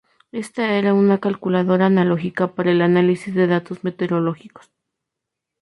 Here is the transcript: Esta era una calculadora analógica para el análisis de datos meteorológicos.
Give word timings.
Esta 0.31 0.67
era 0.79 0.95
una 0.95 1.19
calculadora 1.19 1.85
analógica 1.85 2.55
para 2.55 2.71
el 2.71 2.81
análisis 2.81 3.35
de 3.35 3.45
datos 3.45 3.83
meteorológicos. 3.83 4.71